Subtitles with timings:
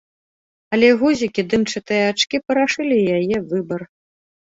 [0.77, 3.81] Але гузікі, дымчатыя ачкі парашылі яе выбар.